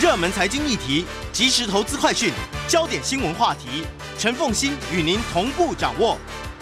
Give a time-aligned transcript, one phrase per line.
[0.00, 2.32] 热门财经议题、即时投资快讯、
[2.66, 3.84] 焦点新闻话题，
[4.16, 6.16] 陈凤欣与您同步掌握。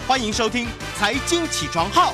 [0.08, 0.66] 欢迎收听
[0.96, 2.12] 《财经起床号》。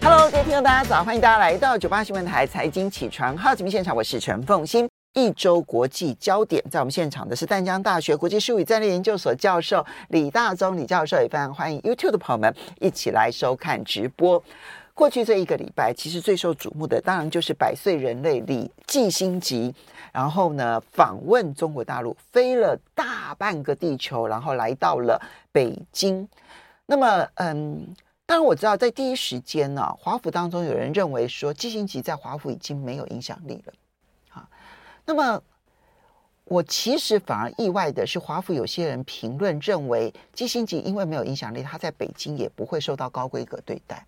[0.00, 1.02] Hello，各位听众，大家早！
[1.02, 4.88] 欢迎大家来到九八新闻台《财经起床号》节目现场，我是陈凤欣。
[5.14, 14.40] 一周国际焦点，在我们现场的是淡江大学国际事务与战略研究所教授李大宗李教授，也非常欢迎 YouTube 的朋友们一起来收看直播。
[15.00, 19.74] 过去这一个礼拜，其实最受瞩目的当然就是百岁人类李季星吉，
[20.12, 25.18] 然后呢访问中国大陆，飞了大半个地球，然后来到了
[25.50, 26.28] 北京。
[26.84, 27.96] 那么，嗯，
[28.26, 33.72] 当然我知道，在第一时间呢、华府当中有人认为说，季星吉在华府已经没有影响力了。
[34.34, 34.46] 啊，
[35.06, 35.42] 那么
[36.44, 44.04] 我其实反而意外的是，华府有些人评论认为，季辛吉因为没有影响力，他在北京也不会受到高规格对待。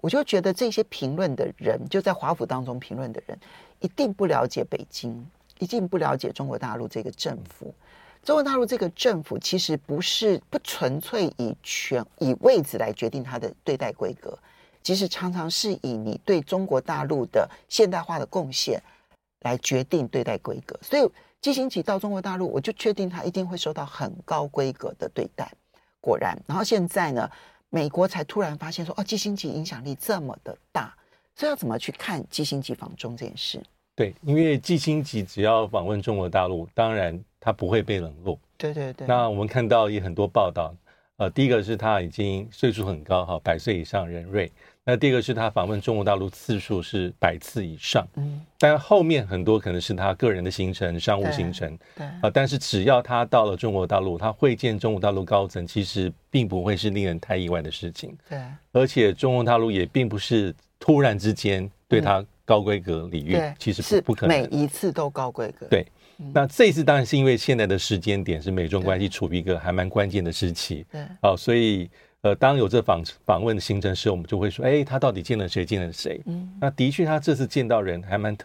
[0.00, 3.36] 我就觉得这些评论的人，就在华府当中评论的人，
[3.80, 5.26] 一定不了解北京，
[5.58, 7.74] 一定不了解中国大陆这个政府。
[8.22, 14.38] 中国大陆这个政府其实不是不纯粹以权以位置来决定它的对待规格，
[14.82, 18.80] 其实常常是以你对中国大陆的现代化的贡献
[19.40, 20.78] 来决定对待规格。
[20.80, 21.10] 所以
[21.40, 25.50] 季辛吉到中国大陆，我就确定他一定会受到很高规格的对待。
[26.00, 27.28] 果然，然后现在呢？
[27.70, 30.94] 美国才突然发现说，哦，基辛吉影响力这么的大，
[31.34, 33.62] 所以要怎么去看基辛吉访中这件事？
[33.94, 38.38] 对，因为基辛吉只要访问中国大陆，当然他不会被冷落。
[38.56, 39.06] 对对对。
[39.06, 40.74] 那我们看到也很多报道，
[41.16, 44.50] 呃，第一个是他已经岁数很高哈，百岁以上人瑞。
[44.90, 58.40] 那第二个是他访问中国大陆次数是百次以上，嗯，但后面很多可能是他个人的行程、商务行程，对，啊、呃，但是只要他到了中国大陆，他会见中国大陆高层，其实并不会是令人太意外的事情，对，
[58.72, 71.90] 而且中国大陆也并不是突然之间对他高规格礼遇，嗯、其实不，是不可能，每一次都高规格，对，嗯、那这一次当然是因为现在的时间点是美中关系处于一个还蛮关键的时期，对，哦、呃，所以。
[72.22, 75.64] 呃，当有这访访问的行程时，我们就会说，哎，他到底见了谁？
[75.64, 76.20] 见了谁？
[76.26, 78.36] 嗯，那的确，他这次见到人还蛮，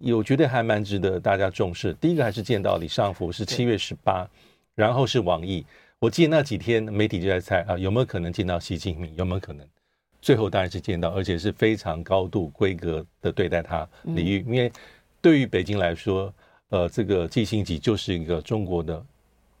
[0.00, 1.92] 有觉得还蛮值得大家重视。
[1.94, 4.28] 第一个还是见到李尚福，是七月十八，
[4.76, 5.66] 然后是王毅。
[5.98, 9.12] 我记得那几天媒体就在猜啊，有没有可能见到习近平？
[9.16, 9.66] 有没有可能？
[10.22, 14.44] 最后当然是见到，而且是非常高度规格的对待他礼遇。
[14.46, 14.70] 因为
[15.20, 16.32] 对于北京来说，
[16.68, 19.04] 呃，这个季辛吉就是一个中国的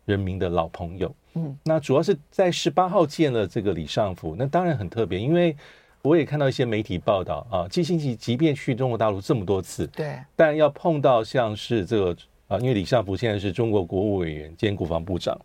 [0.04, 1.12] 人民的老朋友。
[1.34, 5.54] 嗯，那主要是在十八号见了这个李尚福，那当然很特别，因为
[6.02, 12.16] 我也看到一些媒体报道啊，季辛奇即便去中国大陆这么多次，对，但要碰到像是这个
[12.48, 15.38] 啊，因为李尚福现在是中国国务委员兼国防部长，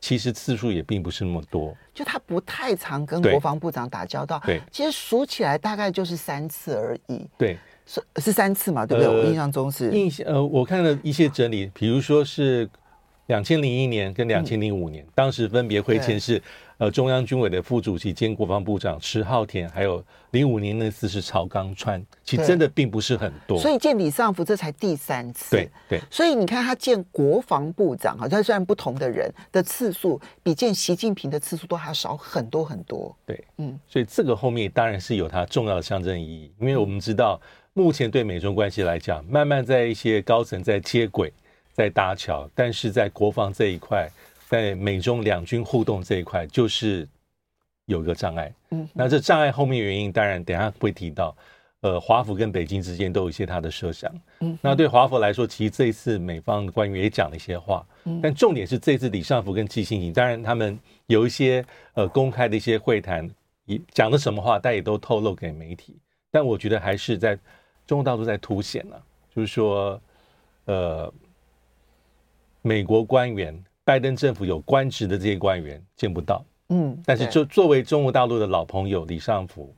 [0.00, 9.12] 其实次数也并不是那么多，就他不太常跟国防部长打交道，对，其实数起来大概就是三次而已，对，是是三次嘛，对不对？
[9.12, 9.90] 呃、我印象中是。
[9.90, 12.70] 印象呃，我看了一些整理，比如说是。
[13.26, 16.42] 两千零一年跟两千零五年，嗯、当时分别会见是
[16.78, 23.58] 呃中央军委的副主席兼国防部长迟浩田，还有零五年那次是曹刚川，其实真的并不是很多。
[23.58, 25.50] 所以见李尚福这才第三次。
[25.52, 26.00] 对对。
[26.10, 33.16] 所以你看他见国防部长，好像虽然不同的人的次数，比见习近平的次数都还要少很多很多。
[33.24, 33.78] 对，嗯。
[33.86, 37.40] 所以这个后面当然是有它重要的象征意义，因为我们知道
[37.72, 41.32] 目前对美中关系来讲，慢慢在一些高层在接轨。
[41.72, 44.08] 在搭桥，但是在国防这一块，
[44.48, 47.08] 在美中两军互动这一块，就是
[47.86, 48.52] 有一个障碍。
[48.70, 51.34] 嗯，那这障碍后面原因，当然等下会提到。
[51.80, 54.08] 呃，华府跟北京之间都有一些他的设想。
[54.38, 57.84] 嗯，那对华府来说，其实这一次美方官员也讲了一些话。
[58.04, 63.28] 嗯，但重点是这次李尚福跟季辛吉，当然他们有一些呃公开的一些会谈，
[63.64, 65.98] 也讲的什么话，但也都透露给媒体。
[66.30, 67.36] 但我觉得还是在
[67.84, 69.02] 中国大陆在凸显了，
[69.34, 70.00] 就是说，
[70.66, 71.12] 呃。
[72.62, 73.52] 美国官员，
[73.84, 79.74] 拜登政府有官职的这些官员见不到，嗯，但是作作为中国大陆的老朋友李尚福，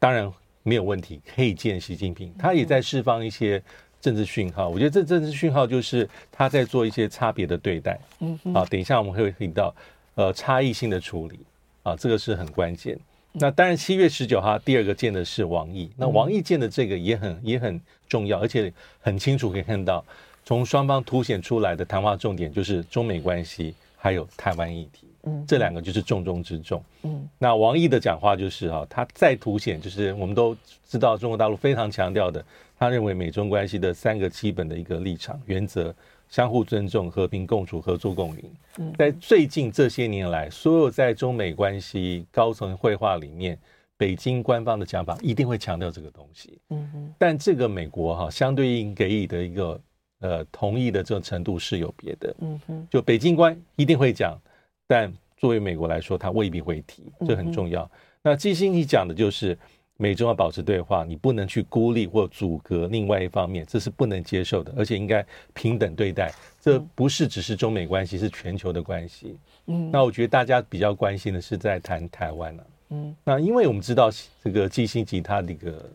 [0.00, 0.30] 当然
[0.64, 2.34] 没有问题，可以见习近平。
[2.36, 3.62] 他也在释放一些
[4.00, 9.72] 政治讯号，我觉得这政治讯号就是他在做一些差别的对待，嗯，好，等一下我们会提到，
[10.16, 11.38] 呃，差异性的处理，
[11.84, 12.98] 啊，这个是很关键。
[13.32, 20.04] 那当然，七月十九号第二个见的是王毅，那王毅见的这个也很也很重要，而且很清楚可以看到。
[20.48, 27.28] 从双方凸显出来的谈话重点就是中美关系，还有台湾议题，嗯，这两个就是重中之重，嗯。
[27.38, 30.56] 那王毅的讲话就是哈，他再凸显就是我们都
[30.86, 32.42] 知道中国大陆非常强调的，
[32.78, 35.94] 他认为美中关系的三个基本的一个立场原则：
[36.30, 38.44] 相互尊重、和平共处、合作共赢。
[38.78, 43.58] 嗯，在最近这些年来，所有在中美关系高层会话里面
[43.98, 46.58] 北京官方的讲法一定会强调这个东西。
[46.70, 49.78] 嗯哼，但这个美国哈相对应给予的一个
[50.20, 52.34] 呃同意的这种程度是有别的。
[52.40, 54.38] 嗯哼，就北京官一定会讲，
[54.86, 57.90] 但作为美国来说，他未必会提，这很重要。
[58.22, 59.56] 那基辛格讲的就是。
[60.00, 66.32] 美中要保持对话，你不能去孤立或阻隔另外一方面，这是不能接受的，而且应该平等对待。
[66.60, 69.36] 这不是只是中美关系，是全球的关系。
[69.66, 72.66] 嗯，那我觉得大家比较关心的是在谈台湾了。
[72.90, 74.08] 嗯，那因为我们知道
[74.44, 75.90] 这个基辛吉他这个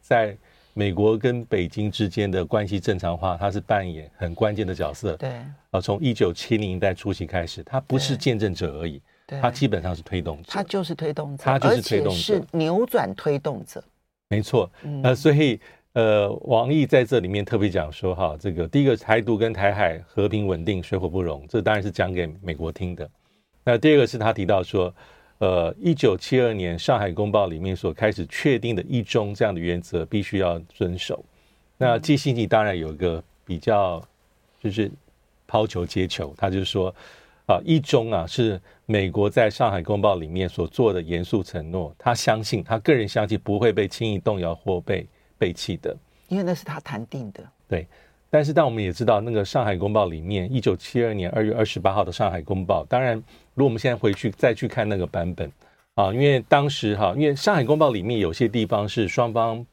[0.00, 0.34] 在
[0.74, 5.16] 美国跟北京之间的关系正常化，它是扮演很关键的角色。
[5.16, 5.30] 对，
[5.70, 9.00] 啊，从一九七零年代初期开始，他不是见证者而已。
[9.42, 13.84] 他基本上是推动者，他就是推动者，他就是推动者，是扭转推动者。
[14.30, 14.70] 没错，
[15.02, 15.60] 呃，所以
[15.92, 23.06] 呃，王毅在这里面特别讲说，哈，这个第一个台独跟台海和平稳定水火不容，这当然是讲给美国听的。
[23.64, 24.94] 那第二个是他提到说，
[25.38, 31.24] 呃，一九七二年上海公报里面所开始确定的一中这样的原则，必须要遵守。
[31.76, 34.02] 那基辛格当然有一个比较，
[34.62, 34.90] 就是
[35.46, 36.94] 抛球接球，他就是说。
[37.48, 45.06] 啊，一中啊是美国在上海公报里面所做的严肃承诺，他相信，他个人相信不会被轻易动摇或被
[45.38, 45.96] 背弃的，
[46.28, 47.42] 因为那是他谈定的。
[47.66, 47.86] 对，
[48.28, 53.22] 但是但我们也知道，那个上海公报里面，一九七二年二月二十八号的上海公报，当然，
[53.58, 55.50] 如果我们现在回去再去看那个版本
[55.94, 59.66] 啊，因为当时哈，因为上海公报里面有些地方是双方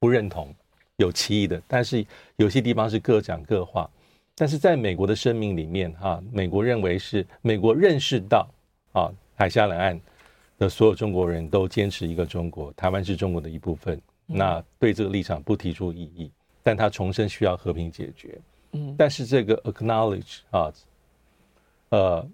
[0.00, 0.52] 不认同，
[0.96, 2.04] 有歧义的，但是
[2.34, 3.88] 有些地方是各讲各话。
[4.34, 8.48] 但是在美国的声明里面，哈，美国认为是美国认识到，
[8.90, 10.00] 啊，海峡两岸
[10.58, 16.28] 的所有中国人都坚持一个中国，台湾是中国的一部分，那对这个立场不提出异议，
[16.60, 18.36] 但他重申需要和平解决。
[18.72, 20.72] 嗯，但是这个 acknowledge 啊，
[21.90, 22.28] 呃，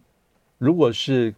[0.59, 1.35] 如果是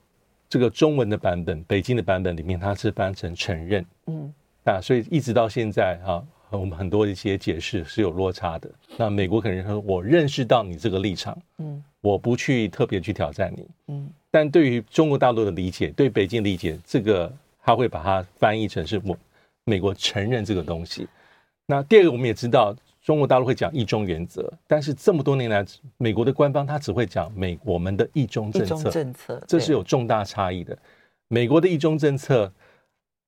[0.49, 3.85] 这个中文的版本，北京的版本里面，它是翻成承认。
[4.07, 4.35] 嗯，
[4.65, 6.25] 啊，所以一直到现在，哈。
[6.49, 8.71] 我们很多一些解释是有落差的。
[8.97, 14.09] 那美国可能说，我认识到你这个立场，嗯，我不去特别去挑战你，嗯。
[14.31, 17.31] 但对于中国大陆的理解，对北京理解，这个
[17.65, 19.19] 他会把它翻译成是我
[19.65, 21.09] 美国承认这个东西。
[21.67, 22.75] 那第二个，我们也知道，
[23.06, 25.64] 中国大陆会讲一中原则，但是这么多年来，
[25.97, 30.76] 美国的官方他只会讲美我们的一中政策，政策这是有重大差异的。
[31.29, 32.53] 美国的一中政策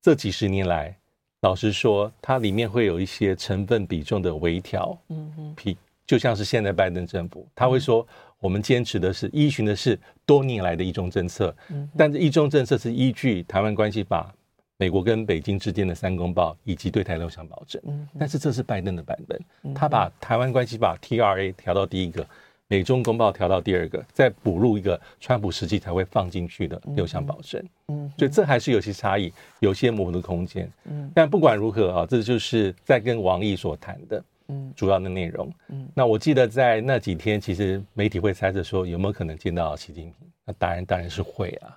[0.02, 0.96] 这几十年来。
[1.42, 8.04] 老实说，它里面会有一些成分比重的微调，嗯嗯，就像是现在拜登政府，他会说，
[8.40, 9.96] 我们坚持的是依循的是
[10.26, 14.34] 多年来的一中政策，嗯，但是一中政策是依据《台湾关系法》、
[14.78, 22.26] 美国跟北京之间的三公报以及对台六项保证，嗯，但是这是拜登的版本，他把《台湾关系法》TRA 调到第一个。
[22.70, 41.75] 美中公报调到第二个，再补入一个川普时期才会放进去的六项保证，嗯，所以这还是有些差异，有些模糊的空间，嗯，但不管如何啊，这就是在跟王毅所谈的，嗯，主要的内容，嗯，那我记得在那几天，其实媒体会猜测说有没有可能见到习近平，那当然当然是会啊，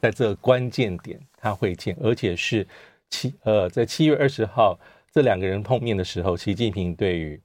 [0.00, 2.66] 在这个关键点他会见，而且是
[3.08, 4.78] 七呃在七月二十号
[5.12, 7.40] 这两个人碰面的时候，习近平对于。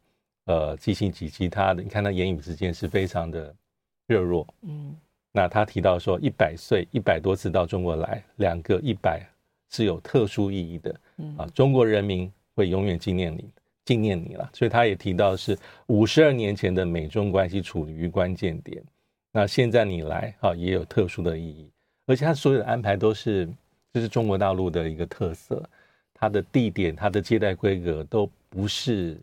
[0.48, 3.52] 呃，基辛及其他的，你看他言语之间是非常的
[4.06, 4.48] 热络。
[4.62, 4.96] 嗯，
[5.32, 9.28] 那他提到说，一百岁一百多次到中国来，两个一百
[9.72, 10.96] 是有特殊意义的。
[11.18, 13.50] 嗯啊，中国人民会永远纪念你，
[13.86, 14.48] 纪念你了。
[14.54, 15.58] 所以他也提到是
[15.88, 18.84] 五十二年前的美中关系处于关键点。
[19.32, 21.72] 那现在你来啊，也有特殊的意义。
[22.06, 23.48] 而且他所有的安排都是，
[23.94, 25.64] 这是中国大陆的一个特色。
[26.14, 29.18] 它的地点、它的接待规格都不是。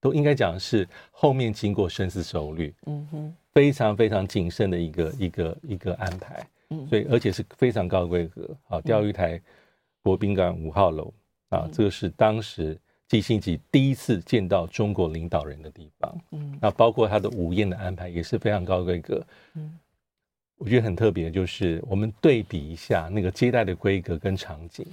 [0.00, 9.40] 都应该讲是后面经过深思熟虑，嗯哼，非常非常谨慎的一个一个一个安排，嗯，所以而且是非常高规格，啊，钓鱼台
[10.02, 11.14] 国宾馆五号楼。
[11.50, 19.24] 啊，这个是当时基辛格第一次见到中国领导人的地方，嗯，那包括他的午宴的安排也是非常高规格，
[19.54, 19.78] 嗯，
[20.62, 24.86] 我觉得很特别，就是我们对比一下那个接待的规格跟场景，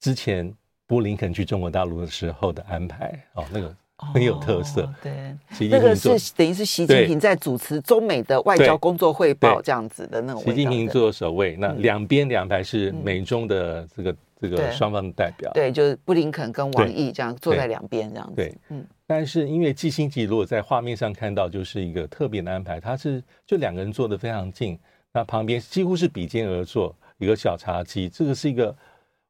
[0.00, 0.52] 之前
[0.86, 3.74] 布林肯去中国大陆的时候的安排，哦，那个。
[4.12, 10.42] 很有特色，哦、对，那个是等于是习近平在主持中美的外交工作汇报这样子的那种。
[10.42, 18.34] 习近平坐首位，那两边两排是美中的这个、嗯、这个双方的代表，对，就是布林肯跟王毅这样坐在两边这样子。
[18.34, 18.84] 对，嗯。
[19.06, 24.78] 但是因为基辛格如果在画面上看到，就是一个特别的安排，他是就两个人坐得非常近，
[25.12, 28.74] 那旁边几乎是比肩而坐，一个小茶几，这个是一个。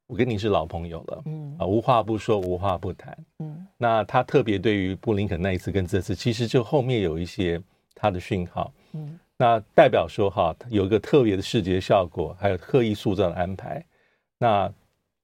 [0.06, 3.66] 我跟你是老朋友了，嗯啊，无话不说，无话不谈，嗯。
[3.78, 7.58] 那他特别对于布林肯那一次跟这次，其实就后面有一些
[7.94, 9.18] 他的讯号，嗯。
[9.38, 13.82] 那代表说哈，有一个特别的视觉效果，还有刻意塑造的安排。
[14.38, 14.70] 那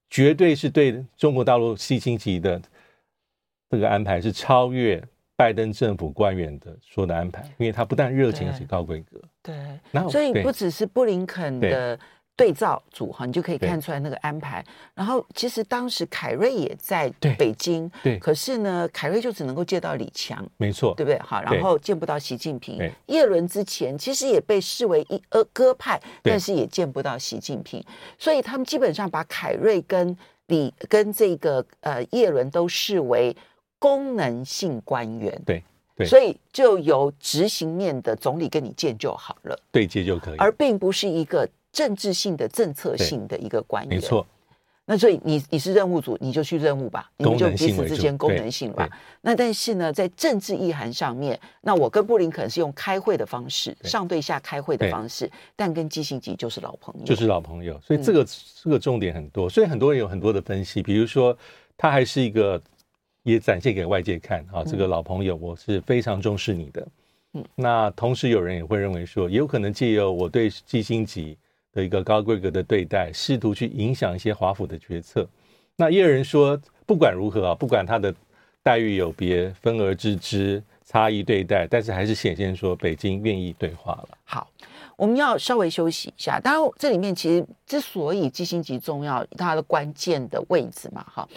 [0.09, 2.63] 绝对是对中国大陆基辛格的
[3.71, 5.03] 这个安排是超越
[5.37, 9.21] 拜登政府官员的说的安排，因为他不但热情，而且高规格。
[9.43, 9.55] 对，
[9.91, 11.99] 然后所以不只是布林肯的。
[12.37, 14.65] 对照组哈，你就可以看出来那个安排。
[14.95, 21.19] 然后其实当时凯瑞也在北京，对，对，可是呢，凯瑞就只能够见到李强，没错，对不对？
[21.19, 22.79] 好，然后见不到习近平。
[23.09, 27.85] 叶伦之前其实也被视为一呃鸽派，但是也见不到习近平。
[28.19, 33.37] 所以他们基本上把凯瑞跟李跟这个呃叶伦都视为
[33.81, 35.61] 功能性官员，对
[35.97, 41.49] 对，所以就由执行面的总理跟你见就好了，对接就可以，而并不是一个。
[41.73, 44.27] 政治性的、政策性的一个官员，没错。
[44.85, 48.91] 那所以你你是任务组，你就去任务吧，你们就彼此之间功能性吧。
[49.21, 57.81] 那但是呢，在政治意涵上面，那我跟布林肯是用开会的方式，上对下开会的方式，但跟基辛格就是老朋友，就是老朋友。
[57.87, 58.27] 所以这个、嗯、
[58.65, 61.39] 这个重点很多，所以很多人有很多的分析，比如说
[61.79, 62.61] 他还是一个
[63.23, 66.89] 也展现给外界看啊，这个老朋友，我是非常重视你的。
[67.35, 71.37] 嗯，那同时有人也会认为说，也有可能借由我对基辛格。
[71.73, 75.25] 的一个高规格的对待，试图去影响一些华府的决策。
[75.77, 78.13] 那也有人说，不管如何啊，不管他的
[78.61, 84.19] 待遇有别、分而治之、差异对待，但是还是显现说北京愿意对话了。
[84.25, 84.51] 好，
[84.97, 86.41] 我们要稍微休息一下。
[86.41, 91.29] 当然，这里面其实之所以基辛格重要，它的关键的位置嘛，哈，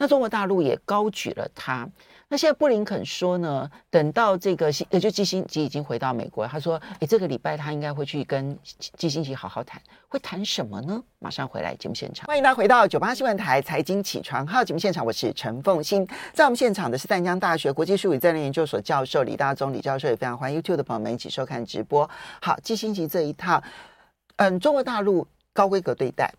[0.00, 1.86] 那中国大陆也高举了他。
[2.26, 8.56] 那现在布林肯说呢，等到这个呃，就基辛吉已经回到美国，他说，诶，这个礼拜他应该会去跟
[8.96, 11.02] 基辛吉好好谈，会谈什么呢？
[11.18, 22.08] 马上回来节目现场，欢迎大家回到九八新闻台财经起床号节目现场，我是陈凤欣，在我们现场的是淡江大学国际术语战略研究所教授李大中李教授，也非常欢迎 YouTube 的朋友们一起收看直播。
[22.40, 23.62] 好，基辛吉这一套，
[24.36, 26.32] 嗯，中国大陆高规格对待。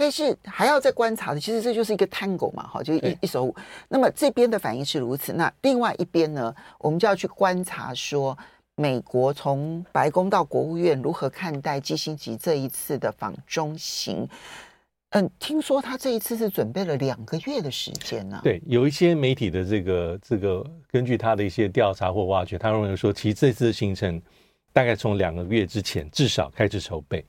[0.00, 3.54] 但是还要再观察的，其实这就是一个 tango 嘛，哈，就一一首舞。
[3.86, 8.34] 那么这边的反应是如此，那另外一边呢，我们就要去观察说，
[8.76, 14.26] 美国从白宫到国务院如何看待基辛格这一次的访中行。
[15.10, 18.40] 嗯，听说他这一次是准备了两个月的时间呢、啊。
[18.42, 24.18] 对，有一些媒体的这个这个，根据他的一些调查或挖掘，他认为说，其实这次的行程
[24.72, 27.22] 大概从两个月之前至少开始筹备。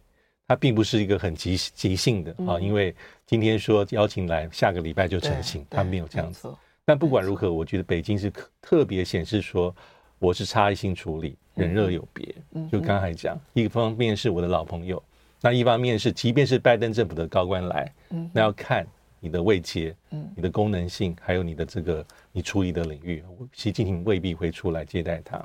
[0.52, 2.94] 它并不是一个很即即兴的啊，因为
[3.26, 6.54] 今天说邀请来，下个礼拜就成型，他没有这样子。
[6.84, 8.30] 但不管如何，我觉得北京是
[8.62, 9.74] 特别显示说，
[10.20, 12.36] 我是差异性处理，人热有别。
[12.70, 15.02] 就刚才讲，一方面是我的老朋友，
[15.40, 17.90] 那一方面是，即便是拜登政府的高官来，
[18.34, 18.86] 那要看
[19.22, 19.96] 你的位阶，
[20.36, 25.42] 你的功能性，还有你的这个你处理的领域，习近平未必会出来接待他。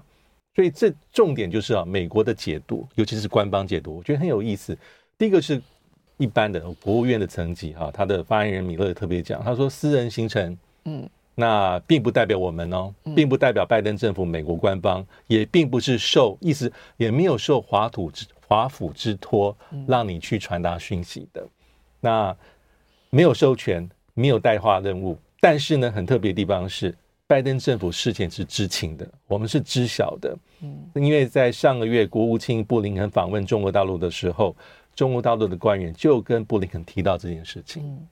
[0.56, 4.76] 所以这重点就是啊，美国的解读，尤其是官方解读，我觉得很有意思。
[5.18, 5.60] 第一个是
[6.16, 19.54] 一般的国务院的层级哈，他的发言人米勒特别讲，他说私人行程，嗯，那并不代表我们哦，并不代表拜登政府、美国官方，也并不是受意思，也没有受华土之华府之托，
[19.86, 21.46] 让你去传达讯息的，
[22.00, 22.34] 那
[23.10, 26.94] 没有授权，没有代化任务，但是呢，很特别的地方是。
[27.28, 30.37] 拜登政府事前是知情的，我们是知晓的。
[30.62, 34.54] 嗯，因为在上个月国务卿布林肯访问中国大陆的时候，
[34.95, 37.83] 中国大陆的官员就跟布林肯提到这件事情。
[37.85, 38.06] 嗯，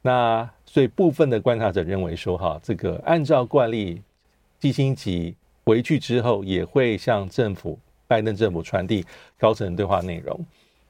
[0.00, 4.00] 那所以部分的观察者认为说，哈，这个按照惯例，
[4.60, 7.76] 基辛格回去之后也会向政府
[8.06, 9.04] 拜登政府传递
[9.36, 10.38] 高层对话内容。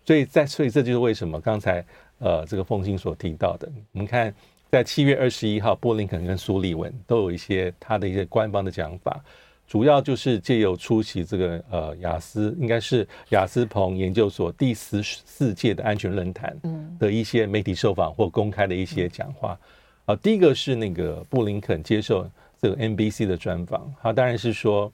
[0.04, 1.82] 所以在所以这就是为什么刚才
[2.18, 4.34] 呃这个凤馨所提到的，我们看。
[4.72, 9.22] 在七月二十一号，布林肯跟苏利文都有一些他的一些官方的讲法，
[9.68, 16.58] 主要就是借由出席这个呃雅思，应该是雅思彭研究所第十四届的安全论坛
[16.98, 19.60] 的一些媒体受访或公开的一些讲话。
[20.06, 22.26] 啊，第一个是那个布林肯接受
[22.58, 24.90] 这个 NBC 的专访，他当然是说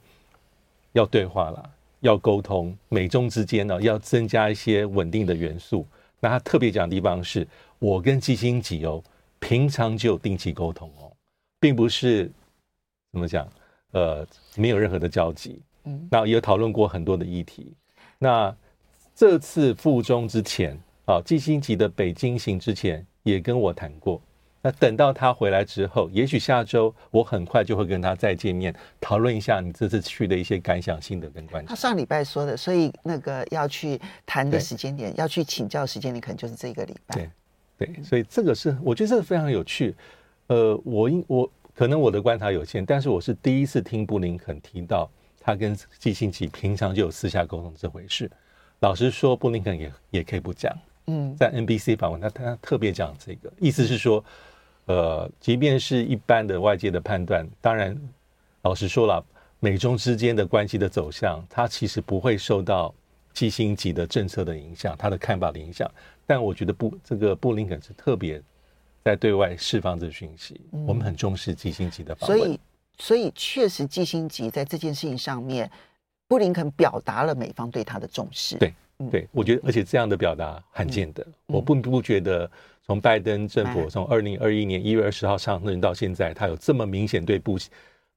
[0.91, 1.69] 要对话了，
[2.01, 5.87] 要沟通，美中之间呢要增加一些稳定的元素。
[6.19, 7.47] 那他特别讲的地方是，
[7.79, 9.01] 我跟基辛格哦。
[9.39, 11.11] 平常就有定期沟通哦，
[11.59, 12.31] 并不是
[13.11, 13.47] 怎么讲，
[13.91, 15.61] 呃，没有任何的交集。
[15.85, 17.73] 嗯，那也有讨论过很多的议题。
[18.17, 18.55] 那
[19.15, 24.21] 这次赴中之前啊，基辛格的北京行之前也跟我谈过。
[24.61, 31.69] 那等到他回来之后，也许下周我很快就会跟他再见面，讨论一下你这次去的一些感想、心得跟观察。
[31.69, 37.15] 他上礼拜说的，所以那个要去谈的时间点，要去请教时间点，可能就是这个礼拜。
[37.15, 37.29] 对。
[37.79, 39.95] 对，所以这个是我觉得这个非常有趣。
[40.47, 45.09] 呃，我应我可能我的观察有限，但是我是第一次听布林肯提到
[45.39, 48.29] 他跟基辛格平常就有私下沟通这回事。
[48.81, 50.75] 老实说，布林肯也也可以不讲，
[51.07, 54.21] 嗯，在 NBC 访问他，他特别讲这个，意思是说，
[54.85, 57.97] 呃，即便是一般的外界的判断，当然，
[58.63, 59.23] 老实说了，
[59.59, 62.93] 美中之间的关系的走向，他其实不会受到
[63.33, 65.89] 基辛格的政策的影响，他的看法的影响。
[66.29, 68.39] 但我觉得布这个布林肯是特别
[69.03, 72.37] 在对外释放这个讯息，嗯，我们很重视基辛格的访问。
[72.37, 72.59] 所以，
[72.99, 75.67] 所以确实基辛格在这件事情上面，
[76.27, 78.57] 布林肯表达了美方对他的重视。
[78.57, 78.71] 对。
[79.09, 82.51] 对，我觉得，而且这样的表达罕见的，我并不觉得
[82.85, 87.57] 从拜登政府从二零二一年一月二十号上任到现在，他有这么明显对布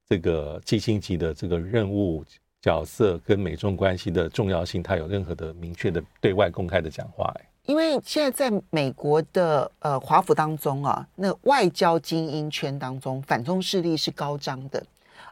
[0.08, 2.24] 这个基辛格的这个任务
[2.60, 7.32] 角色跟美中关系的重要性，他有任何的明确的对外公开的讲话。
[7.66, 14.82] 因为现在在美国的呃华府当中啊，那外交精英圈当中，反中势力是高涨的。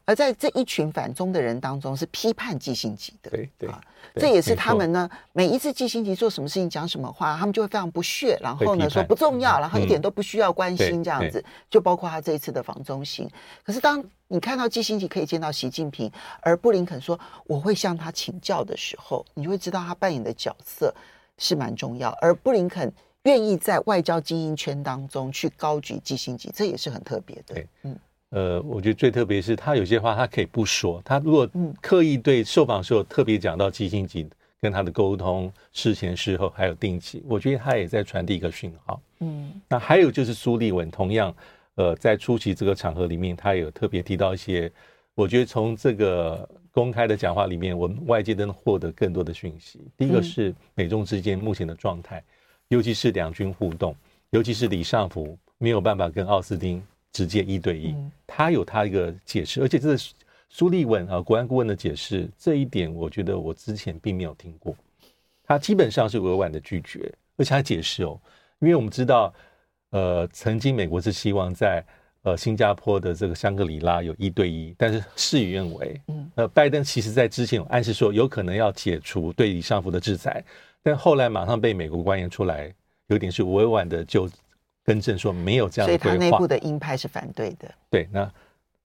[0.06, 3.80] 而在这一群反中的人当中，是批判基辛格的，对对，啊，
[4.16, 13.28] 这也是他们呢，每一次基辛格做什么事情、讲什么话，他们就会非常不屑，然后呢说不重要，然后一点都不需要关心这样子，就包括他这一次的访中行。
[13.62, 16.10] 可是当你看到基辛格可以见到习近平，
[16.40, 20.92] 而布林肯说我会向他请教的时候，你就会知道他扮演的角色
[21.40, 22.16] 是蛮重要。
[22.20, 22.92] 而布林肯
[23.24, 27.98] 愿意在外交精英圈当中去高举基辛级，这也是很特别的，对嗯。
[28.30, 34.24] 呃，我觉得最特别是他有些话他可以不说，他如果刻意对受访时候特别讲到基辛级
[34.60, 39.02] 跟他的沟通，事前事后还有定期，我觉得他也在传递一个讯号。
[39.18, 41.34] 嗯，那还有就是苏立文，同样，
[41.74, 44.70] 呃，在出席这个场合里面，他也有特别提到一些，
[45.16, 49.80] 我觉得从这个公开的讲话里面，我们外界都能获得更多的讯息。
[49.96, 52.22] 第一个是美中之间目前的状态，
[52.68, 53.94] 尤其是两军互动，
[54.30, 56.82] 尤其是李尚福没有办法跟奥斯汀。
[57.12, 57.92] 直接一对一，
[58.24, 60.12] 他有他一个解释，而且这是
[60.48, 64.72] 苏立文啊，国安顾问的解释，这一点我觉得我之前并没有听过。
[65.42, 68.16] 他基本上是委婉的拒绝，而且他解释哦，
[68.60, 69.34] 因为我们知道，
[69.90, 71.84] 呃，曾经美国是希望在
[72.22, 76.00] 呃新加坡的这个香格里拉有一对一，但是事与愿违。
[76.08, 80.44] 嗯，呃，拜登其实在之前有暗示说有可能要解除对李尚福的制裁，
[80.82, 82.72] 但后来马上被美国官员出来，
[83.08, 84.28] 有点是委婉的就。
[84.82, 87.72] 更正说没有这样的规划，所以他内部的鹰派是反对的。
[87.90, 88.28] 对，那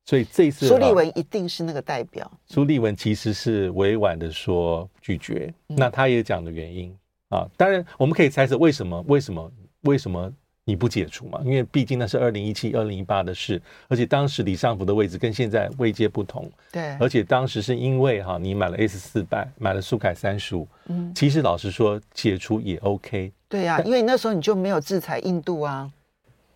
[0.03, 2.29] 所以这一次苏立文一定是那个代表。
[2.45, 6.95] 苏立文其实是委婉的说拒绝，嗯、那他也讲的原因
[7.29, 9.01] 啊，当然我们可以猜测为什么？
[9.07, 9.51] 为什么？
[9.83, 10.31] 为什么
[10.67, 11.39] 你不解除嘛？
[11.45, 16.51] 因为毕竟那是二零一七、二零一八的事，而且当时李尚福的位置跟现在位阶不同。
[16.71, 23.31] 对，而且当时是因为哈、啊，你买了 S 四百，买了苏凯三十五，嗯，其实老实说解除也 OK。
[23.47, 25.91] 对呀、啊，因为那时候你就没有制裁印度啊。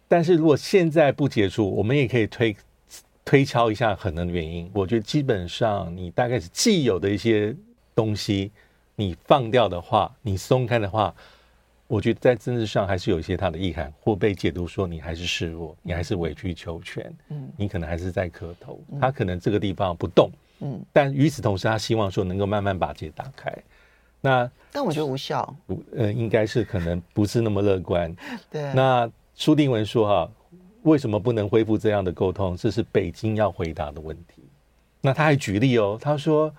[0.07, 2.57] 但是如果现在不解除，我们也可以推
[3.23, 4.67] 推敲一下可能的原因。
[4.73, 7.55] 我觉得基本上你大概是既有的一些
[7.93, 8.51] 东西，
[8.95, 11.13] 你放掉的话，你松开的话，
[11.89, 20.29] 我觉得在政治上还是有一些它的意涵，或被解读说你还是示弱，你还是委曲求全，嗯，你可能还是在磕头，他可能这个地方不动，
[20.61, 23.53] 嗯，但与此同时，他希望说能够慢慢把结打开。
[24.21, 25.55] 那但我觉得无效，
[25.97, 28.15] 呃，应该是可能不是那么乐观，
[28.49, 29.11] 对，那。
[29.41, 30.29] 苏定文说：“哈，
[30.81, 32.57] 为什么不能恢复这样的沟通？
[32.57, 34.43] 这是北京要回答的问题。
[34.99, 36.53] 那他还举例哦，他说：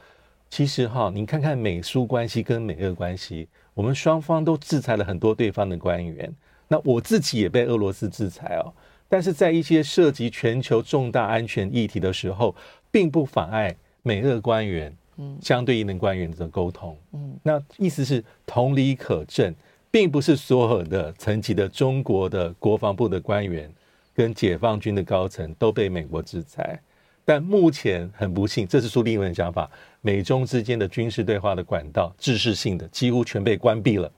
[0.49, 3.47] 其实哈，你看看美苏关系跟美俄关系，
[3.81, 6.31] 我们双方都制裁了很多对方的官员。
[6.69, 8.71] 那我自己也被俄罗斯制裁哦。
[9.09, 12.55] 但是在一些涉及全球重大安全议题的时候，
[12.91, 16.95] 并不妨碍美俄官员嗯相对应的官员的沟通。
[17.13, 19.55] 嗯，那意思是同理可证。”
[19.93, 23.69] 并不是所有的层级的中国的国防部的官员
[24.15, 26.81] 跟解放军的高层都被美国制裁，
[27.25, 29.69] 但目前很不幸，这是苏立文的想法，
[30.01, 34.11] 美中之间的军事对话的管道，制式性的几乎全被关闭了。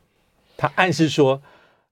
[0.57, 1.41] 他暗示说，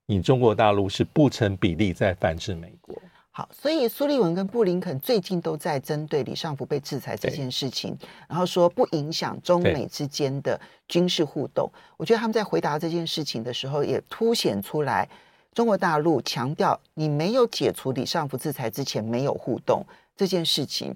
[0.06, 2.96] 你中国大陆是不成比例在反制美国。
[3.32, 7.96] 好，所以苏利文跟布林肯最近都在针对李尚福被制裁这件事情，
[8.28, 11.70] 然后说不影响中美之间的军事互动。
[11.96, 15.08] 我觉得他们在回答这件事情的时候，也凸显出来
[15.54, 19.84] 中国大陆强调你没有解除李尚福制裁之前没有互动
[20.16, 20.94] 这件事情，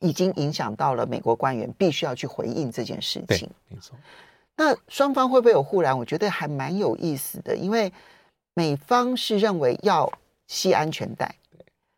[0.00, 3.50] 已经影响到了美国官员必须要去回应这件事情。
[3.68, 3.96] 没错，
[4.56, 5.96] 那双方会不会有互燃？
[5.96, 7.92] 我觉得还蛮有意思的，因为
[8.54, 10.12] 美方是认为要
[10.46, 11.34] 系安全带。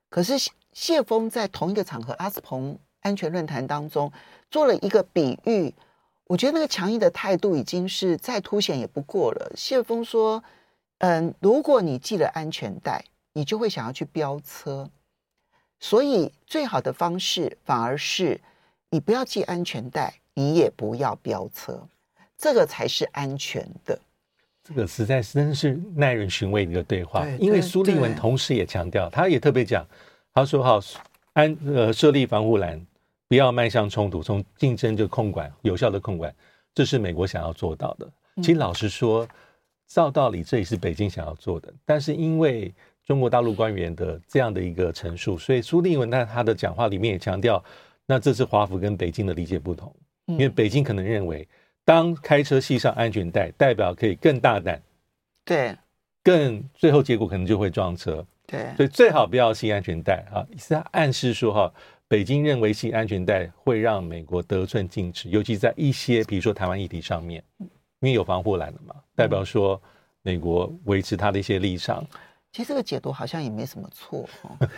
[0.08, 0.34] 可是
[0.72, 4.10] 谢峰在同一个场合，阿斯彭安全论坛当中
[4.50, 5.74] 做了一个比喻，
[6.26, 9.52] 我觉得那个强硬的态度已经是再凸显也不过了。
[9.56, 10.42] 谢峰说
[10.98, 14.88] ：“嗯，如果你系了安全带，你就会想要去飙车，
[15.80, 18.40] 所以最好的方式反而是
[18.90, 21.82] 你不要系安全带，你也不要飙车，
[22.36, 23.98] 这个才是安全的。”
[24.62, 27.26] 这个实在是真是耐人寻味的一个对话。
[27.40, 29.84] 因为苏立文同时也强调，他也特别讲，
[30.34, 30.78] 他说：“好，
[31.32, 32.80] 安呃设立防护栏，
[33.26, 36.32] 不要迈向冲突，从竞争就控管，有效的控管，
[36.74, 38.06] 这是美国想要做到的。
[38.36, 39.26] 其实老实说，
[39.88, 42.72] 照道理这也是北京想要做的，但是因为
[43.10, 47.60] 中国大陆官员的这样的一个陈述，所以苏立文在他的讲话里面也强调，
[48.06, 49.92] 那这是华府跟北京的理解不同，
[50.26, 51.46] 因为北京可能认为。”
[51.84, 54.80] 当开车系上安全带，代表可以更大胆，
[55.44, 55.76] 对，
[56.22, 60.46] 更最后结果可能就会撞车，对，所以最好不要系安全带啊！
[60.56, 61.72] 是暗示说哈，
[62.06, 67.68] 北京认为系安全带会让美国得寸进尺，尤其在一些比如说台湾议题上面，因
[68.02, 69.80] 为有防护栏了嘛，代表说
[70.22, 72.06] 美国维持他的一些立场。
[72.52, 74.68] 其实这个解读好像也没什么错哦，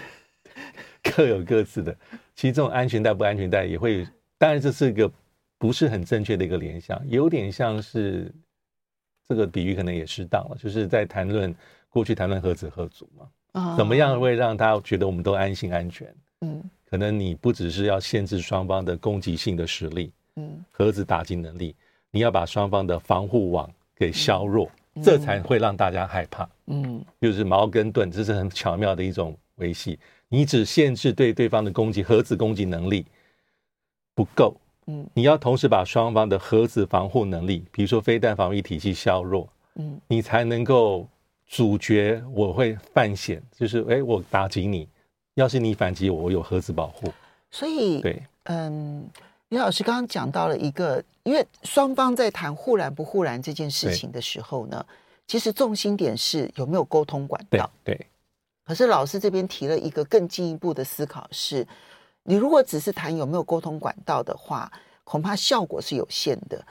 [1.02, 1.96] 各有各自的。
[2.34, 4.06] 其实这种安全带不安全带也会，
[4.38, 5.10] 当然这是一个。
[5.58, 8.34] 不是很正确的一个联想，有点像是
[9.28, 11.54] 这个比喻可能也适当了，就是在谈论
[11.88, 16.12] 过去谈论核子核武嘛，啊，怎么样会让他觉得我们都安心安全？
[16.40, 21.76] 嗯，可能你不只是要限制双方的攻击性的实力，嗯，核子打击能力，
[22.10, 24.68] 你要把双方的防护网给削弱，
[25.00, 26.42] 这才会让大家害怕。
[26.42, 26.50] 嗯，
[27.20, 29.98] 就是矛跟盾，这是很巧妙的一种维系。
[30.28, 33.04] 你只限制对对方的攻击，核子攻击能力
[34.14, 34.56] 不够。
[34.86, 41.06] 嗯，你要同时把双方的核子防护能力，比如说飞弹防御体系削弱，嗯，你才能够
[41.46, 44.88] 阻绝我会犯险，就是哎，我打击你，
[45.34, 47.12] 要是你反击我，我有核子保护。
[47.50, 49.06] 所以，对，嗯，
[49.50, 54.84] 李老师刚刚讲到了一个，因为双方在谈护栏不护栏这件事情的时候呢，
[55.32, 57.70] 其实重心点是有没有沟通管道。
[57.82, 58.06] 对，对。
[58.66, 61.66] 可是老师这边提了一个更进一步的思考是。
[62.24, 64.70] 你如果只是谈有没有沟通管道的话，
[65.04, 66.62] 恐怕效果是有限的。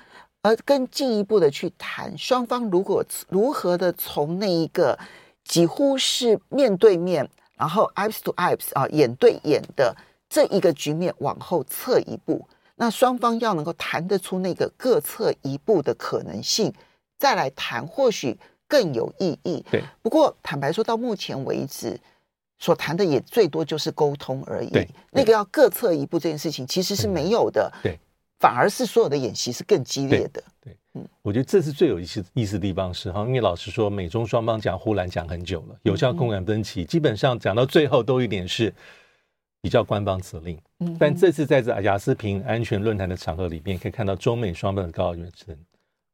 [0.43, 4.95] 而更进一步的去谈，双方如果如何的从那一个
[5.43, 9.97] 几乎是面对面，然后 eyes to eyes 啊，眼对眼的
[10.29, 16.71] 这一个局面往后撤一步，那双方要能够谈得出那个各撤一步的可能性，
[17.17, 18.39] 再来谈，或许
[18.71, 19.61] 更有意义。
[19.69, 19.83] 对。
[20.01, 21.99] 不过坦白说，到目前为止。
[22.63, 27.97] 所谈的也最多就是沟通而已，对，那个要各撤一步这件事情其实是没有的，对，
[28.37, 38.71] 反而是所有的演习是更激烈的，对，嗯，我觉得这是最有意思意思的地方是哈，因为老实说，美中双方讲护栏讲很久了，有效共管分歧，基本上讲到最后都一点是
[39.59, 45.57] 比较官方指令，嗯，但这次在这亚斯平安全论坛的场合里面，可以看到中美双方的高层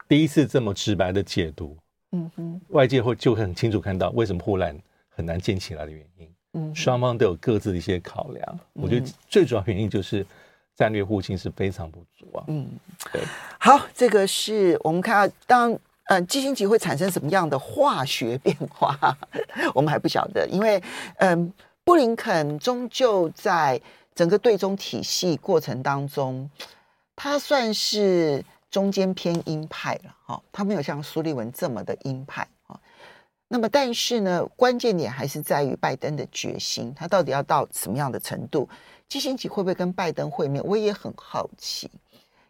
[0.07, 1.75] 第一次这么直白的解读，
[2.11, 4.77] 嗯哼，外界会就会很清楚看到为什么护栏
[5.09, 6.33] 很难建起来的原因。
[6.53, 8.59] 嗯，双方都有各自的一些考量。
[8.75, 10.25] 嗯，我觉得最主要原因就是
[10.75, 12.43] 战略互信是非常不足啊。
[12.47, 12.67] 嗯，
[13.11, 13.21] 对。
[13.59, 18.97] 好，这个是我们看到当嗯基辛格会产生什么样的化学变化，
[19.75, 20.81] 我们还不晓得，因为
[21.17, 23.79] 嗯、呃，布林肯终究在
[24.15, 26.49] 整个对中体系过程当中，
[27.15, 32.47] 他算是中间偏鹰派了哈，他没有像苏利文这么的鹰派。
[33.49, 38.67] 那么，但是呢，关键点还是在于拜登的决心，他到底要到什么样的程度？
[39.07, 40.61] 基辛格会不会跟拜登会面？
[40.65, 41.89] 我也很好奇，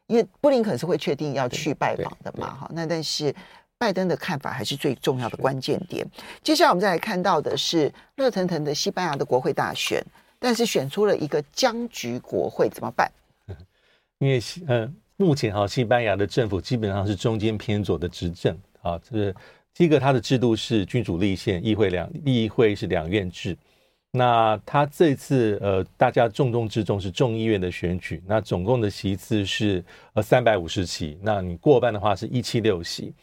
[0.07, 2.71] 因为布林肯是会确定要去拜访的嘛，哈。
[2.73, 3.31] 那但是
[3.77, 6.03] 拜登的看法还是最重要的关键点。
[6.41, 10.03] 接下来我们再来看到的是热腾腾的西班牙的国会大选，
[10.39, 13.11] 但是选出了一个僵局国会，怎么办？
[14.17, 19.35] 因为呃，目前哈西班牙的政府基本上是中间偏左的执政啊，这是。
[19.73, 23.55] 第一个，它的制度是君主立宪，议会两议会是两院制。
[24.09, 28.19] 那他这次呃，大家重中之重是众议院的选举。
[28.25, 31.19] 那总共的席次是呃三百五十席。
[31.21, 33.13] 那你过半的话是一七六席。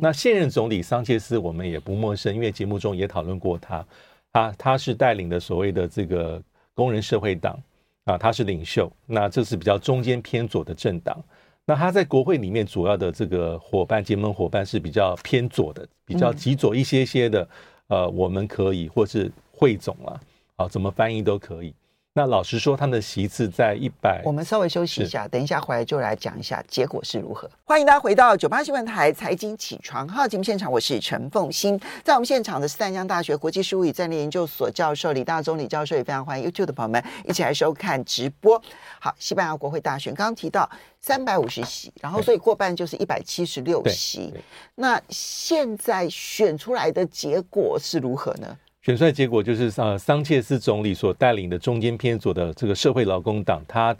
[0.00, 3.84] 那现任总理桑切斯我们也不陌生，因为节目中也讨论过他。
[4.32, 6.40] 他他是带领的所谓的这个
[6.74, 7.60] 工人社会党
[8.04, 8.88] 啊，他是领袖。
[9.04, 11.20] 那这是比较中间偏左的政党。
[11.66, 17.42] 那他在国会里面主要的这个伙伴结盟伙伴是比较偏左的，比较极左一些些的，
[17.88, 20.20] 嗯、呃，我们可以或是汇总了，
[20.56, 21.74] 啊，怎么翻译都可以。
[22.16, 24.22] 那老实说，他们的席次在一百。
[24.24, 27.50] 我们稍微休息一下，等一下回来就来讲一下结果是如何。
[27.64, 31.76] 欢迎大家回到九八新闻台财经起床号节目现场，我是陈凤欣。
[32.04, 38.62] 在我们现场的是淡江大学国际事务与战略研究所教授李大中李教授，也非常欢迎 YouTube 的朋友们一起来收看直播。
[39.00, 44.32] 好，西班牙国会大选刚刚提到三百五十席，然后所以过半就是一百七十六席。
[44.76, 48.56] 那现在选出来的结果是如何呢？
[48.84, 53.96] 选出来结果就是，呃，桑切斯总理所带领的中间偏左的这个社会劳工党，他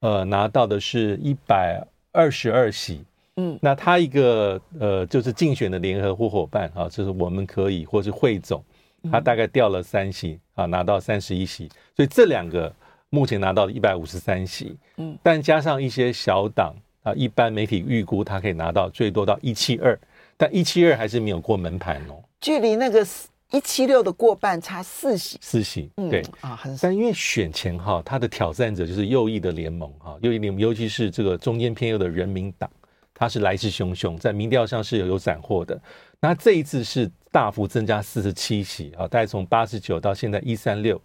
[0.00, 3.02] 呃拿到的是一百二十二席，
[3.36, 8.62] 嗯，那他一个呃，就是竞选的联合伙伙伴啊，就是我们可以或是汇总，
[9.10, 12.70] 他大概掉了三席啊，拿到三十一席，所以这两个
[13.08, 19.98] 目前拿到了一百五十三席，嗯，但加上一些小党啊，一般媒体预估他可以拿到最多到一七二，
[20.36, 23.02] 但一七二还是没有过门槛哦，距离那个。
[23.50, 26.76] 一七六的过半差四席，四席，对、嗯、啊，很。
[26.82, 32.70] 但因为选前哈，他的挑战者就是右翼的联盟哈，右翼联盟，尤其是这个中间偏右的人民党，
[33.14, 35.80] 他是来势汹汹，在民调上是有有斩获的。
[36.20, 41.00] 那这一次是大幅增加四十七席啊，大概从八十九到现在一三六，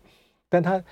[0.50, 0.84] 但他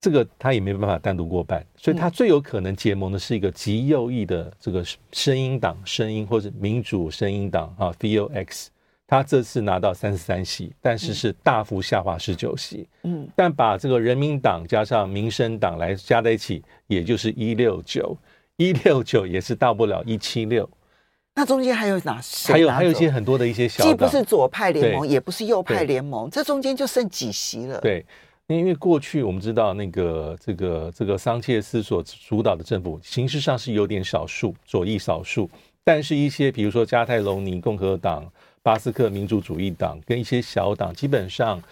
[0.00, 8.68] 这个他也没办法单独过半，所以他最有可能结盟的是一个极右翼的这个声音党，声音或者民主声音党啊，VOX。
[9.10, 12.86] 他这次拿到三十三席，但是是大幅下滑十九席。
[13.02, 18.16] 嗯，但把这个人民党加上民生党来加在一起，也就是一六九，
[18.56, 20.70] 一六九也是到不了一七六。
[21.34, 22.52] 那中间还有哪些？
[22.52, 27.80] 还有还有一些很多的一些小党，既不是左派联盟，也不是右派联盟，这中间就剩几席了。
[27.80, 28.06] 对，
[28.46, 35.50] 因为过去我们知道那个这个这个桑切斯所主导的政府，形式上是有点少数左翼少数，
[35.82, 38.24] 但是一些比如说加泰隆尼共和党。
[38.62, 41.62] 巴斯克民主主义党跟一些小党基本上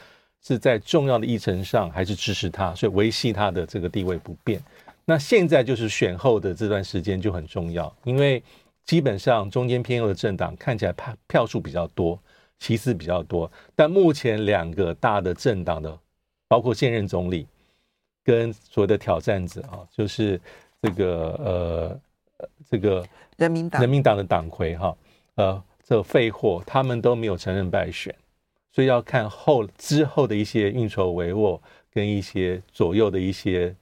[0.40, 4.58] 是在重要的议程上还是支持他，所以维系他的这个地位不变。
[5.04, 8.42] 那现在就是选后的这段时间就很重要，因为
[8.84, 12.18] 基本上中间偏右的政党看起来票票数比较多，
[12.58, 15.98] 席次比较多，但目前两个大的政党的，
[16.46, 17.46] 包括现任总理
[18.24, 20.40] 跟所谓的挑战者啊，就是
[20.80, 22.00] 这个呃
[22.70, 24.96] 这个人民党人民党的党魁哈
[25.34, 25.62] 呃。
[25.88, 28.14] 这废货，他们都没有承认败选，
[28.70, 31.58] 所以要看后之后的一些运筹帷幄，
[31.90, 33.74] 跟一些左右的一些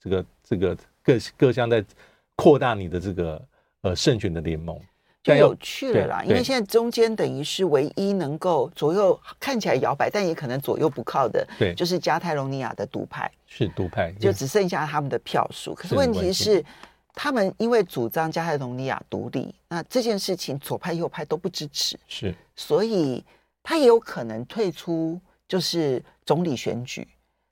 [0.00, 1.84] 这个这个各各项在
[2.36, 3.44] 扩大你的这个
[3.80, 4.80] 呃胜选的联盟，
[5.20, 6.22] 就有趣了啦。
[6.22, 15.74] 因为现在中间等于是唯一能够左右看起来摇摆，但也可能左右不靠的，对，就是加泰隆尼亚的独派，是独派，就只剩下他们的票数。
[15.74, 16.64] 可是问题是。
[17.14, 23.24] 他们因为主张加泰隆尼亚独立，那这件事情左派右派都不支持，是，所以
[23.62, 27.06] 他也有可能退出，就是总理选举。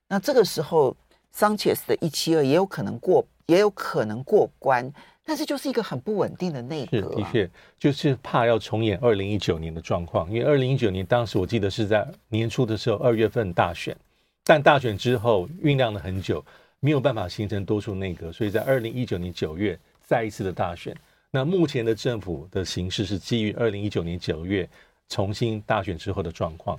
[0.09, 0.97] 那这个时候，
[1.33, 4.88] 桑切斯的一七二也有可能过，也有可能过关，
[5.25, 7.11] 但是就是一个很不稳定的内阁啊。
[7.11, 13.97] 是，的确，就是怕要重演二零一九年的状况，因为二零一九年当时我记得是在年初的时候，二月份大选，
[14.45, 16.45] 但大选之后酝酿了很久。
[16.80, 20.94] 没有办法形成多数内阁，所以在二零一九年九月再一次的大选。
[21.30, 24.68] 那目前的政府的形势是基于二零一九年九月
[25.08, 26.78] 重新大选之后的状况。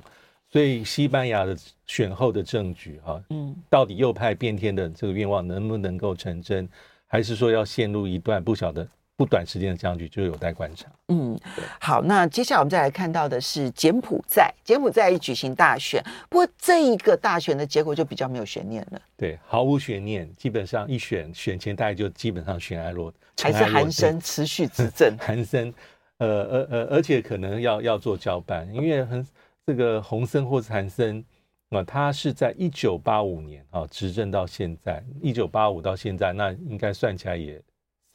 [0.49, 1.57] 所以西班牙的
[1.87, 6.67] 选后的政局，哈，嗯，到底右派变天的这个愿望能不能够成真，
[7.05, 8.87] 还是说要陷入一段不晓得？
[9.17, 10.87] 不短时间的僵局就有待观察。
[11.07, 11.37] 嗯，
[11.81, 19.01] 好，那接下来我们再来看到的是柬埔寨，柬埔寨举行大选，不过这一个大选的结果就比较没有悬念了。
[19.17, 25.17] 对，毫无悬念，基本上一选选前大概就基本上悬崖落，还是 韩森持续执政。
[25.17, 25.73] 韩森，
[26.19, 29.25] 呃呃呃，而且可能要要做交班，因为很
[29.65, 31.25] 这个洪森或是韩森
[31.71, 37.59] 啊，他是在一九八五年啊执政到现在，一九八五到现在，那应该算起来也。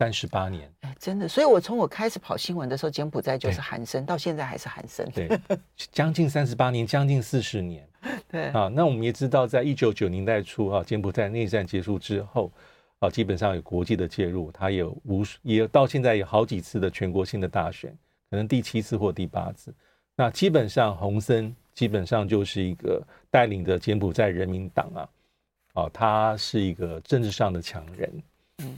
[0.03, 5.31] 三十八年，哎，真的，所以我从我开始跑新闻的时候，柬埔寨就是韩生，到现在还是韩生，对，
[5.93, 7.89] 将近三十八年，将近四十年，
[8.29, 8.69] 对啊。
[8.75, 12.51] 那我们也知道，在一九九年代初啊，柬埔寨内战结束之后
[12.99, 17.97] 啊，基本上有国际的介入，它有无数，也到现在有好几次的全国性的大选，
[18.29, 19.73] 可能第七次或第八次。
[20.17, 25.09] 那基本上洪森基本上就是一个带领着柬埔寨人民党啊，
[25.75, 28.13] 啊，他是一个政治上的强人。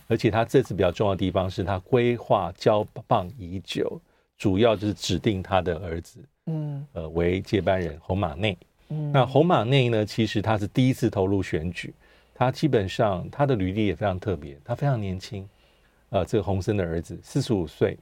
[0.07, 4.01] 而且他这次比较重要的地方是他规划交棒已久，
[4.37, 8.57] 主要就是指定他的儿子，嗯，呃，为接班人红马内。
[8.89, 11.93] 嗯，那红马内呢，其实他是第一次投入选举，
[12.35, 15.49] 他基本上他的履历也非常特别，他非常年轻，
[16.11, 17.99] 呃，这个洪森的儿子四十五岁，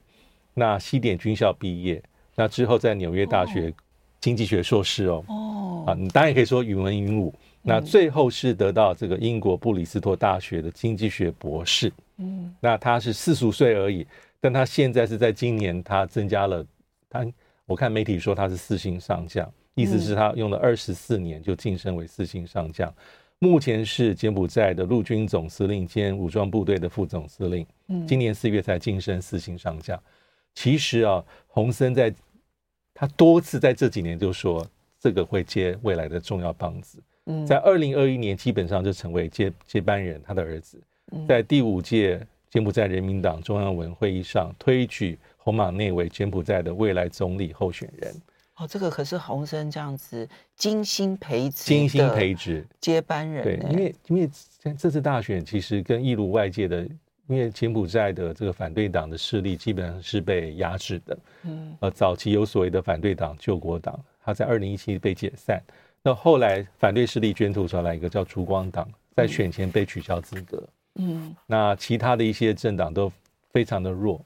[0.53, 2.03] 那西点军校毕业，
[2.35, 3.73] 那之后在纽约大学
[4.19, 7.33] 经济学硕士哦，哦，啊，你当然也可以说语文云武。
[7.65, 11.91] 那最后是得到这个英国布里斯托大学的经济学博士。
[12.17, 14.05] 嗯，那他是四十五岁而已，
[14.39, 16.63] 但他现在是在今年他增加了
[17.09, 17.25] 他，
[17.65, 22.93] 我看媒体说他是四星上将，意思是他用了二十四年就晋升为四星上将。
[23.39, 27.65] 目前是柬埔寨的陆军总司令兼武装部队的副总司令。
[27.87, 29.97] 嗯，今年四月才晋升四星上将。
[30.53, 32.13] 其实啊，洪森在
[32.93, 34.65] 他多次在这几年就说
[34.99, 37.01] 这个会接未来的重要棒子。
[37.47, 40.77] 在二零二一年，基本上就成为接接班人，他的儿子，
[41.27, 48.13] 在第五届柬埔寨人民党中央委员会议上推举洪马内为柬埔寨的未来总理候选人。
[48.57, 53.43] 哦，这个可是洪森这样子精心培植、精心培植接班人。
[53.43, 54.29] 对，因为因为
[54.77, 56.81] 这次大选其实跟一如外界的，
[57.27, 61.17] 因为柬埔寨的这个反对党的势力基本上是被压制的。
[61.45, 65.59] 嗯，呃，早期有所谓的反对党救国党，他在二零一七被解散。
[66.03, 68.85] 那后来反对势力卷土重来，一个叫烛光党，
[69.15, 70.61] 在选前被取消资格。
[70.95, 73.11] 嗯，那其他的一些政党都
[73.51, 74.19] 非常的弱，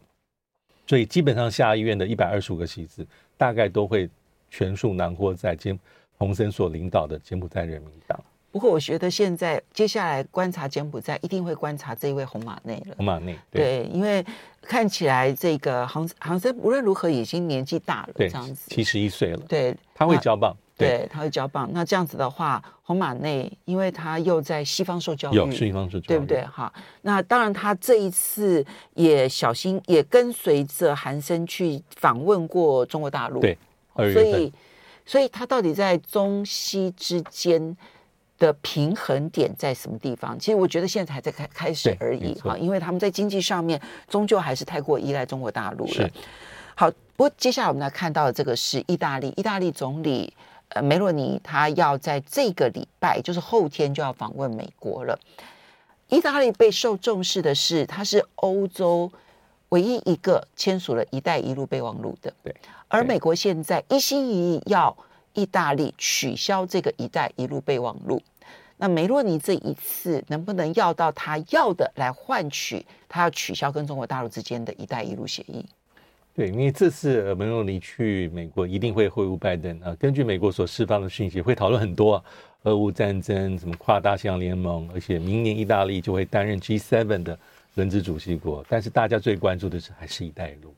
[0.87, 3.05] 所以基本上下议院的一百二十五个席次，
[3.37, 4.09] 大概都会
[4.49, 5.77] 全数囊括在柬
[6.17, 8.19] 洪森所领导的柬埔寨人民党。
[8.51, 12.95] 不过，我觉得现在接下来观察柬埔寨，一定会观察这一位红马内了。
[12.97, 14.25] 红马内对，对，因为
[14.63, 19.45] 看起来这个杭杭森无论如何已经年纪大了，这样子七十一岁了。
[19.47, 20.57] 对，他会交棒。
[20.77, 21.67] 对，他会交棒。
[21.73, 26.45] 那这样子的话，红马内，因为他又在西方受教育，有西方受教育，对不对？
[26.45, 28.63] 哈，那当然，他这一次
[28.93, 33.39] 也小心，也跟随着韩森去访问过中国大陆。
[33.39, 33.57] 对，
[33.95, 34.53] 所以，
[35.03, 37.75] 所以他到底在中西之间
[38.37, 40.37] 的平衡点在什么地方？
[40.37, 46.09] 其实我觉得现在还在开开始而已哈，因为他们在经济上面终究还是太过依赖中国大陆了。
[46.75, 50.31] 好，不过接下来我们来看到的这个是意大利，意大利总理。
[50.69, 55.17] 呃，梅洛尼他要在这个礼拜，就是后天就要访问美国了。
[56.09, 59.11] 意大利备受重视的是，它是欧洲
[59.69, 62.33] 唯一一个签署了一带一路备忘录的。
[62.43, 62.55] 对，
[62.87, 64.95] 而美国现在一心一意要
[65.33, 68.21] 意大利取消这个一带一路备忘录。
[68.77, 75.65] 那梅洛尼这一次能不能要到他要的，来换取他要取消跟中国大陆之间的一带一路协议？
[76.37, 79.95] 对，因为这次梅洛尼去美国一定会会晤拜登啊。
[79.99, 82.23] 根据美国所释放的讯息，会讨论很多啊，
[82.61, 87.39] 俄乌战争、什么跨大西洋联盟，而且明年意大利就会担任 G7 的
[87.73, 88.63] 轮值主席国。
[88.69, 90.75] 但是大家最关注的是还是一带一路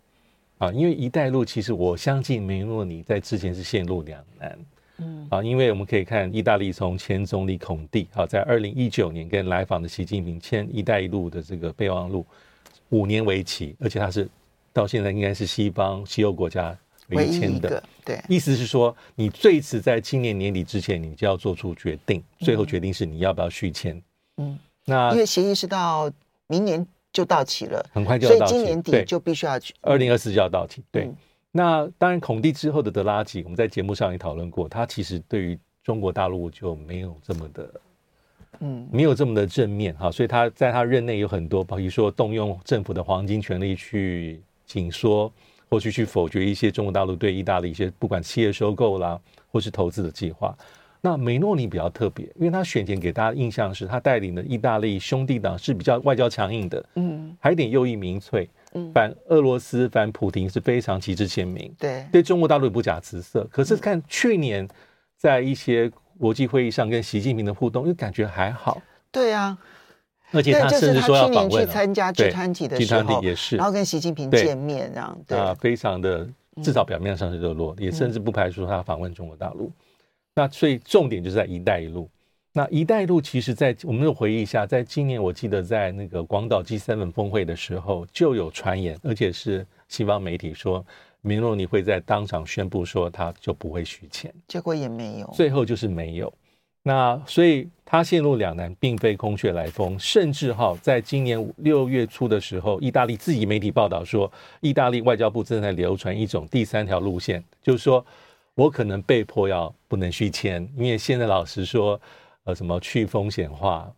[0.60, 4.60] 啊，因为一带一路其实我相信梅洛尼在之前是陷入两难，
[5.00, 12.26] 嗯啊，因为我们可以看意大利从前总理孔蒂啊，在二零一九年跟来访的习近平签一带一路的这个备忘录，
[12.92, 14.26] 五年为期，而且他是。
[14.80, 16.74] 到现在应该是西方西欧国家
[17.10, 24.02] 唯一签的，对，意思是说，你最迟在今年年底之前，你就要做出决定，最后决定是你要不要续签。
[24.38, 26.10] 嗯，那因为协议是到
[26.48, 30.82] 明年就到期了，很快就要到期，所以今年底就必须要去，二零二四就要到期。
[30.92, 31.16] 对，嗯、
[31.52, 37.70] 那当然，孔蒂之后的德拉吉，我们在节目上也讨论过，他其实对于中国大陆就没有这么的，
[38.62, 44.42] 嗯，没有这么的正面哈，所以他在他任内有很多，比如说动用政府的黄金权力去。
[44.70, 45.34] 紧缩，
[45.68, 49.20] 或许去否决一些中国大陆对意大利一些不管企业收购啦，
[49.52, 50.56] 或是投资的计划。
[51.02, 63.48] 那梅诺尼比较特别，因为他选前给大家印象是他带领的意大利兄弟党是比较外交强硬的，嗯，还有点右翼民粹，嗯，反俄罗斯、反普丁是非常旗帜鲜明，对，对中国大陆也不假辞色。
[63.50, 64.68] 可是看去年
[65.18, 68.80] 在一些国际会议上跟习近平的互动，又感觉还好，
[69.12, 69.58] 对呀。
[70.32, 76.28] 而且他甚至说要访问，去年去参加集团体的时候，也是，然后跟习近平见面，这样对啊，非常的
[76.62, 79.72] 至少表面上是热络，也甚至不排除他访问中国大陆。
[80.36, 82.10] 那所以重点就是在“一带一路”。
[82.54, 90.86] 那“一带一路”其实，在我们又回忆一下，在今年我记得在那个广岛 G7 峰会的时候，就有传言，而且是西方媒体说，
[91.22, 96.34] 明若你会在当场宣布说他就不会续签，结果也没有，最后就是没有。
[96.82, 100.00] 那所以他陷入两难，并非空穴来风。
[100.00, 108.04] 甚至哈，在今年六月初的时候，意大利自己媒体报道说，意大利外交部正在流传一种第三条路线，就是说
[108.56, 112.00] 我可能被迫要不能续签，因为现在老实说，
[112.46, 113.92] 呃，什么去风险化，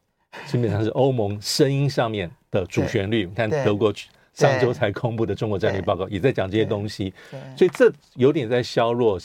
[0.48, 3.26] 基本上是欧盟声音上面的主旋律。
[3.26, 3.94] 你看德国
[4.34, 7.14] 上周才公布的中国战略报告，也在讲这些东西，
[7.56, 9.20] 所以这有点在削弱。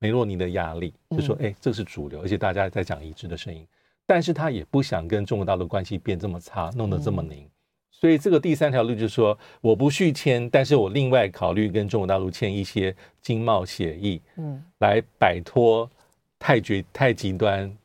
[0.00, 3.66] 梅洛尼的压力就说：“哎，这是主流，而且大家在讲一致的声音，
[4.06, 7.48] 但是他也不想跟中国大陆关系变这么差，弄得这么凝。
[7.90, 15.90] 所以这个第三条路就是说，我不续签，但是我另外考虑跟中国大陆签一些经贸协议，嗯，来摆脱
[16.38, 17.76] 太绝、太极端、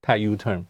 [0.00, 0.64] 太 U turn，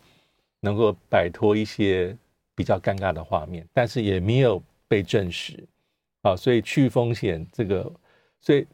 [0.61, 2.17] 能够摆脱一些
[2.55, 5.63] 比较尴尬的画面，但是也没有被证实
[6.23, 6.35] 啊。
[6.35, 7.93] 所以去风险这个，
[8.41, 8.67] 所以。”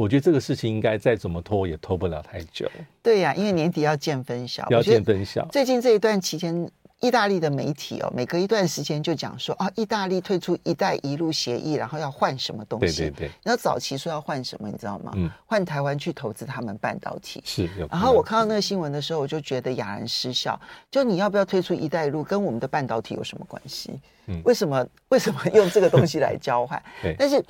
[0.00, 2.66] 我觉得这个事情应该再怎么拖也拖不了太久。
[3.02, 5.46] 对呀、啊，因为年底要见分晓，要见分晓。
[5.52, 6.66] 最近这一段期间，
[7.00, 12.98] 意大利的媒体哦，每隔一段时间就讲说啊，意大利退出“一带一路”协议，然后要换什么东西？
[12.98, 13.30] 对对对。
[13.42, 15.12] 然后早期说要换什么，你知道吗？
[15.16, 17.42] 嗯，换台湾去投资他们半导体。
[17.46, 17.66] 是。
[17.90, 20.60] 然后我看到那个新闻的时候，我就觉得哑然失笑。
[20.90, 23.98] 就你要不要退出“一带一路”，跟我们的半导体有什么关系？
[24.26, 26.80] 嗯，为什么 为什么用这个东西来交换？
[27.00, 27.16] 对。
[27.18, 27.42] 但是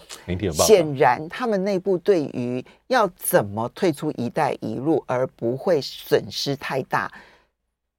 [0.53, 7.11] 显然他们内部对于要怎么退出“一带一路”而不会损失太大。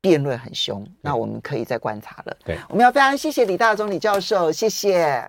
[0.02, 2.36] 辩论很凶，那我们可以再观察了。
[2.44, 5.24] 对，我们要非常谢谢李大中李教授，谢谢。